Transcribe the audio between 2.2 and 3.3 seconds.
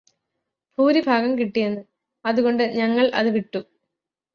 അതുകൊണ്ട് ഞങ്ങള്